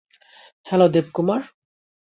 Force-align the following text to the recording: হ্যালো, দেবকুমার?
হ্যালো, 0.65 0.87
দেবকুমার? 0.87 1.41